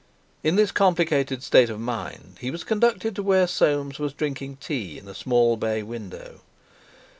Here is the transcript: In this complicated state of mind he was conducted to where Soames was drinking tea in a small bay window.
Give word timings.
In 0.41 0.55
this 0.55 0.71
complicated 0.71 1.43
state 1.43 1.69
of 1.69 1.79
mind 1.79 2.37
he 2.39 2.49
was 2.49 2.63
conducted 2.63 3.15
to 3.15 3.21
where 3.21 3.45
Soames 3.45 3.99
was 3.99 4.13
drinking 4.13 4.55
tea 4.55 4.97
in 4.97 5.07
a 5.07 5.13
small 5.13 5.57
bay 5.57 5.83
window. 5.83 6.41